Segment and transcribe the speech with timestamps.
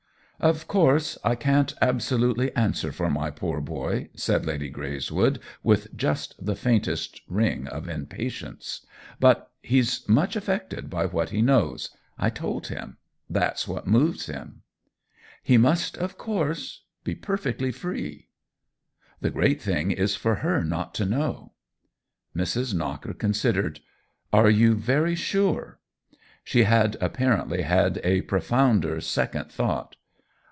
[0.51, 6.33] "Of course I can't absolutely answer for my poor boy!" said Lady Greyswood, with just
[6.43, 8.83] the faintest ring of impatience."
[9.19, 12.69] But THE WHEEL OF TIME 31 he's much affected by what he knows— I told
[12.69, 12.97] him.
[13.29, 14.63] That's what moves him.""
[15.43, 18.29] He must of course be perfectly free."
[19.19, 21.51] "The great thing is for her not to know."
[22.35, 22.73] Mrs.
[22.73, 23.79] Knocker considered."
[24.33, 25.77] Are you very sure?"
[26.43, 29.97] She had apparently had a profound er second thought.